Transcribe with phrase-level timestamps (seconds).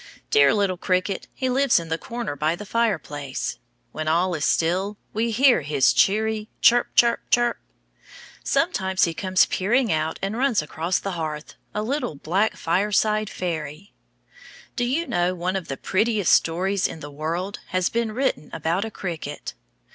[0.31, 3.59] Dear little cricket; he lives in the corner by the fireplace.
[3.91, 6.87] When all is still we hear his cheery chirp!
[6.95, 7.19] chirp!
[7.29, 7.59] chirp!
[8.43, 13.93] Sometimes he comes peering out and runs across the hearth, a little black fireside fairy.
[14.75, 18.83] Do you know one of the prettiest stories in the world has been written about
[18.83, 19.53] a cricket?